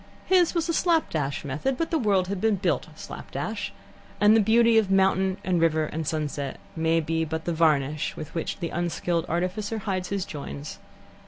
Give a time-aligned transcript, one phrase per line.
[0.25, 3.71] His was a slap dash method, but the world has been built slap dash,
[4.19, 8.33] and the beauty of mountain and river and sunset may be but the varnish with
[8.33, 10.79] which the unskilled artificer hides his joins.